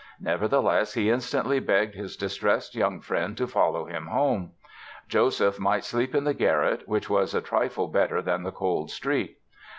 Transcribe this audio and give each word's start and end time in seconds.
Nevertheless 0.19 0.95
he 0.95 1.11
instantly 1.11 1.59
begged 1.59 1.93
his 1.93 2.17
distressed 2.17 2.73
young 2.73 3.01
friend 3.01 3.37
to 3.37 3.45
follow 3.45 3.85
him 3.85 4.07
home. 4.07 4.53
Joseph 5.07 5.59
might 5.59 5.85
sleep 5.85 6.15
in 6.15 6.23
the 6.23 6.33
garret, 6.33 6.87
which 6.87 7.07
was 7.07 7.35
a 7.35 7.39
trifle 7.41 7.87
better 7.87 8.19
than 8.19 8.41
the 8.41 8.51
cold 8.51 8.89
street. 8.89 9.37